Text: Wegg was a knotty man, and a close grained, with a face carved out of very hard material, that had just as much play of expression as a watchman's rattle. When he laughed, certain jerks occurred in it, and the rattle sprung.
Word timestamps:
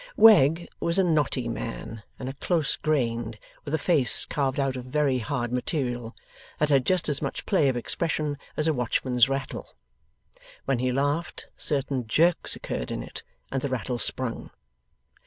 Wegg 0.17 0.67
was 0.79 0.97
a 0.97 1.03
knotty 1.03 1.47
man, 1.47 2.01
and 2.17 2.27
a 2.27 2.33
close 2.33 2.75
grained, 2.75 3.37
with 3.63 3.73
a 3.75 3.77
face 3.77 4.25
carved 4.25 4.59
out 4.59 4.75
of 4.75 4.85
very 4.85 5.19
hard 5.19 5.53
material, 5.53 6.15
that 6.57 6.69
had 6.69 6.87
just 6.87 7.07
as 7.07 7.21
much 7.21 7.45
play 7.45 7.69
of 7.69 7.77
expression 7.77 8.39
as 8.57 8.67
a 8.67 8.73
watchman's 8.73 9.29
rattle. 9.29 9.75
When 10.65 10.79
he 10.79 10.91
laughed, 10.91 11.49
certain 11.55 12.07
jerks 12.07 12.55
occurred 12.55 12.89
in 12.89 13.03
it, 13.03 13.21
and 13.51 13.61
the 13.61 13.69
rattle 13.69 13.99
sprung. 13.99 14.49